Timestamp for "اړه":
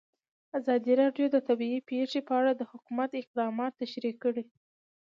2.39-2.51